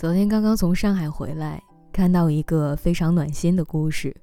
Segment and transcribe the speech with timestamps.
[0.00, 4.16] 昨天刚刚从上海回来，看到一个非常暖心的故事。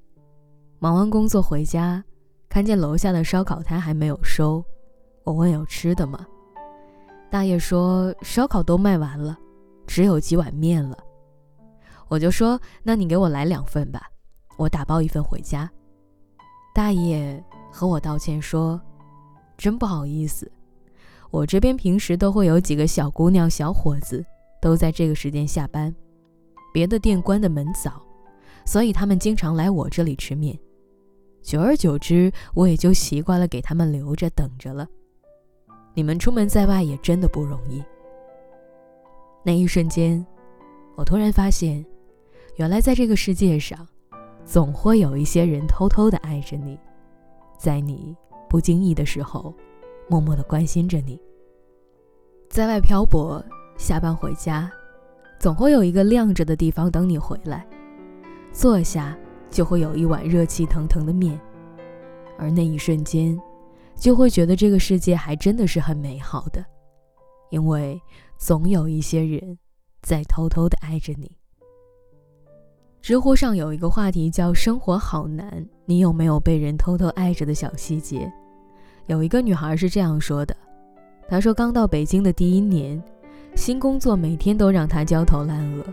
[0.80, 2.02] 忙完工作回家，
[2.48, 4.60] 看见楼下的烧烤摊还没有收，
[5.22, 6.26] 我问有吃的吗？
[7.30, 9.38] 大爷说烧烤都卖完了，
[9.86, 10.98] 只有几碗面了。
[12.08, 14.02] 我就说那你给我来两份吧，
[14.56, 15.70] 我打包一份回家。
[16.74, 18.80] 大爷和我道歉说，
[19.56, 20.50] 真不好意思，
[21.30, 24.26] 我这边平时都会有几个小姑娘、小伙子。
[24.60, 25.94] 都在这个时间下班，
[26.72, 28.02] 别的店关的门早，
[28.64, 30.58] 所以他们经常来我这里吃面。
[31.42, 34.86] 久而久之，我也就习惯了给他们留着等着了。
[35.94, 37.82] 你们出门在外也真的不容易。
[39.44, 40.24] 那一瞬间，
[40.96, 41.84] 我突然发现，
[42.56, 43.86] 原来在这个世界上，
[44.44, 46.78] 总会有一些人偷偷的爱着你，
[47.56, 48.14] 在你
[48.48, 49.54] 不经意的时候，
[50.08, 51.18] 默默的关心着你。
[52.50, 53.42] 在外漂泊。
[53.78, 54.70] 下班回家，
[55.38, 57.66] 总会有一个亮着的地方等你回来。
[58.52, 59.16] 坐下
[59.50, 61.40] 就会有一碗热气腾腾的面，
[62.36, 63.38] 而那一瞬间，
[63.94, 66.62] 就会觉得这个世界还真的是很美好的，
[67.50, 67.98] 因为
[68.36, 69.56] 总有一些人
[70.02, 71.30] 在偷偷的爱着你。
[73.00, 78.30] 知乎上有一个话题叫“生活好难”，你有没有被人偷偷爱着的小细节？
[79.06, 80.54] 有一个女孩是这样说的
[81.28, 83.00] ：“她说刚到北京的第一年。”
[83.58, 85.84] 新工作每天都让她焦头烂额，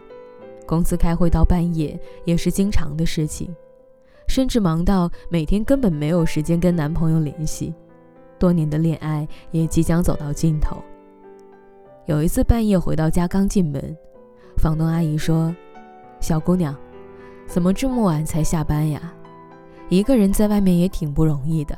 [0.67, 3.53] 公司开会到半夜也是经常的事情，
[4.27, 7.73] 甚至忙到每天根本没有时间跟男朋友联系，
[8.37, 10.77] 多年的恋爱也即将走到尽头。
[12.05, 13.97] 有一次半夜回到家，刚进门，
[14.57, 15.53] 房东阿姨说
[16.21, 16.73] ：“小姑娘，
[17.47, 19.11] 怎么这么晚才下班呀？
[19.89, 21.75] 一个人在外面也挺不容易的，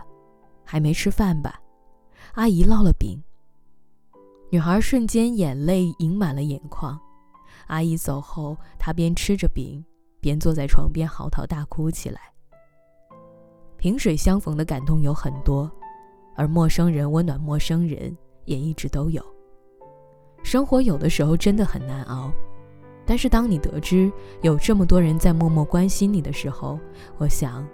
[0.66, 1.62] 还没吃饭吧？”
[2.36, 3.18] 阿姨烙了饼。
[4.50, 6.98] 女孩瞬间眼泪盈满了眼眶，
[7.68, 9.84] 阿姨走后，她边吃着饼，
[10.22, 12.22] 边坐在床边嚎啕大哭起来。
[13.76, 15.70] 萍水相逢的感动有很多，
[16.34, 19.22] 而陌生人温暖陌生人也一直都有。
[20.44, 22.32] 生活有的时候真的很难熬，
[23.06, 24.10] 但是当你得知
[24.44, 26.80] 有这么多人在默默关心你的时候，
[27.18, 27.68] 我想，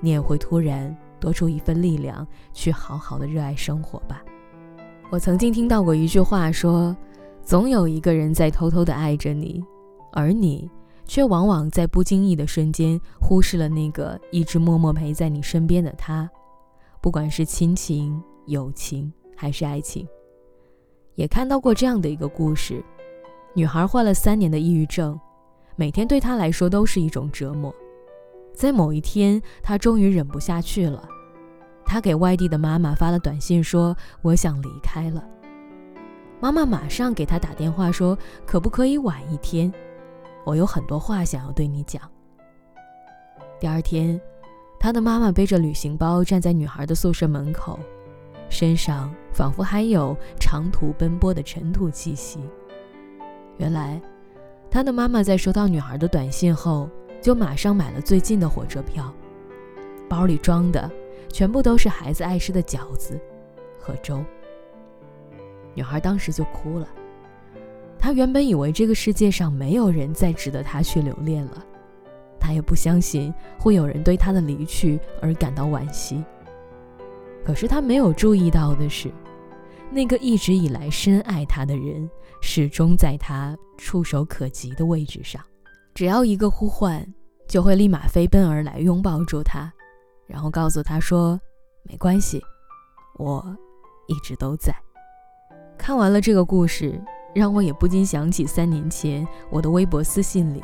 [0.00, 4.22] 你也会突然多出一份力量，去好好的热爱生活吧。
[5.10, 6.96] 我曾经听到过一句话，说，
[7.42, 9.60] 总有一个人在偷偷的爱着你，
[10.12, 10.70] 而你
[11.04, 16.30] 却往往在不经意的瞬间忽视了那个一直默默陪在你身边的他。
[17.00, 20.06] 不管是亲情、友情还是爱情，
[21.16, 22.80] 也看到过这样的一个故事：
[23.52, 25.18] 女孩患了三年的抑郁症，
[25.74, 27.74] 每天对她来说都是一种折磨。
[28.54, 31.08] 在某一天，她终于忍不下去了。
[31.90, 35.24] 他给外地的妈妈发了短信，说：“我想离开了。”
[36.38, 39.72] 妈妈马上给他打电话说：“可不可以晚一天？
[40.44, 42.00] 我有很多话想要对你讲。”
[43.58, 44.20] 第二天，
[44.78, 47.76] 他的妈妈背着旅行包站在女孩的宿舍门口，
[48.48, 52.38] 身上仿佛还有长途奔波的尘土气息。
[53.58, 54.00] 原来，
[54.70, 56.88] 他的妈妈在收到女孩的短信后，
[57.20, 59.12] 就马上买了最近的火车票，
[60.08, 60.88] 包里装的。
[61.32, 63.20] 全部都是孩子爱吃的饺子
[63.78, 64.22] 和粥。
[65.74, 66.88] 女孩当时就哭了。
[67.98, 71.64] 她原本以为这个世界上没有人再值得她去留恋了，
[72.40, 76.24] 她也不相信会有人对她的离去而感到惋惜。
[77.44, 79.10] 可是她没有注意到的是，
[79.90, 82.08] 那个一直以来深爱她的人，
[82.40, 85.42] 始终在她触手可及的位置上，
[85.94, 87.06] 只要一个呼唤，
[87.48, 89.72] 就会立马飞奔而来，拥抱住她。
[90.30, 91.40] 然后告诉他说
[91.82, 92.40] ：“没关系，
[93.18, 93.44] 我
[94.06, 94.72] 一直都在。”
[95.76, 97.02] 看完了这个故事，
[97.34, 100.62] 让我也不禁想起三年前我的微博私信里，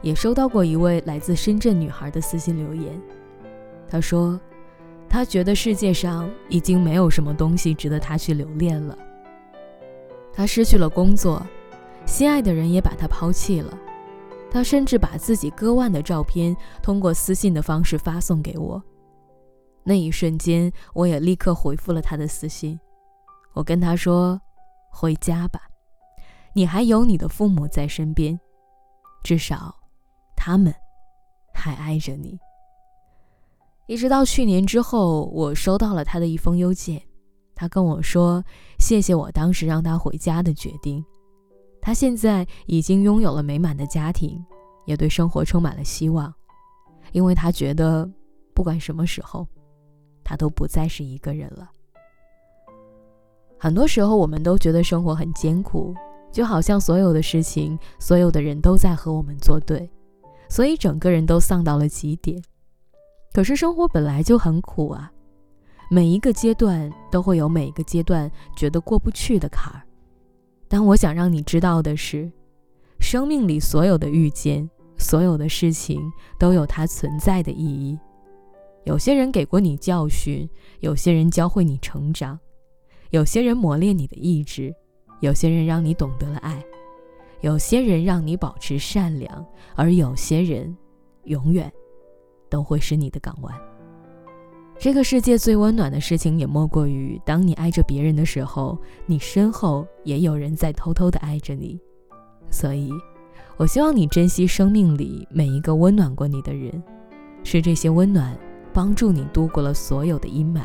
[0.00, 2.98] 也收到过一位来自深圳女孩的私信留言。
[3.88, 4.40] 她说
[5.06, 8.96] ：“她觉得世界上已经没有什么东西值得她去留恋了。
[10.32, 11.44] 她失去了工作，
[12.06, 13.78] 心爱的人也把她抛弃了。
[14.50, 18.82] 她甚至把自己割腕的照片通过私信的方式发送给我。”
[19.84, 22.78] 那一瞬间，我也立刻回复了他的私信。
[23.52, 24.40] 我跟他说
[24.90, 25.60] ：“回家吧，
[26.54, 28.38] 你还有你的父母在身边，
[29.22, 29.76] 至少，
[30.34, 30.74] 他们
[31.52, 32.38] 还爱着你。”
[33.86, 37.00] 一直到去年之后，我收到了他的一封邮件，
[37.54, 38.42] 他跟我说
[38.80, 41.04] ：“谢谢我当时让他回家的决定。
[41.82, 44.42] 他现在已经拥有了美满的家庭，
[44.86, 46.32] 也对生活充满了希望，
[47.12, 48.10] 因为他觉得，
[48.54, 49.46] 不管什么时候。”
[50.24, 51.70] 他都不再是一个人了。
[53.58, 55.94] 很多时候，我们都觉得生活很艰苦，
[56.32, 59.88] 就好像所有的事情、所有的人都在和我们作对，
[60.48, 62.42] 所以整个人都丧到了极点。
[63.32, 65.10] 可是生活本来就很苦啊，
[65.90, 69.82] 每一个阶段都会有每一个阶段觉得过不去的坎儿。
[70.68, 72.30] 但我想让你知道的是，
[72.98, 74.68] 生命里所有的遇见，
[74.98, 76.00] 所有的事情
[76.38, 77.98] 都有它存在的意义。
[78.84, 80.48] 有些人给过你教训，
[80.80, 82.38] 有些人教会你成长，
[83.10, 84.74] 有些人磨练你的意志，
[85.20, 86.64] 有些人让你懂得了爱，
[87.40, 89.44] 有些人让你保持善良，
[89.74, 90.76] 而有些人，
[91.24, 91.72] 永远。
[92.50, 93.52] 都会是你的港湾。
[94.78, 101.80] 这个世界最温暖的事情，也莫过于当你爱着别人的时候，你身后也有人在偷偷的爱着你。
[102.50, 102.92] 所以，
[103.56, 106.80] 我希望你珍惜生命里每一个温暖过你的人，
[107.42, 108.38] 是这些温暖
[108.74, 110.62] 帮助你度过了所有的阴霾，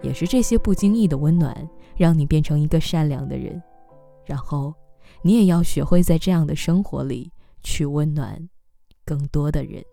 [0.00, 3.60] 也是这些不经意的温暖让你变成一个善良的人。
[4.24, 4.72] 然后，
[5.20, 7.32] 你也要学会在这样的生活里
[7.64, 8.48] 去温暖
[9.04, 9.84] 更多的人。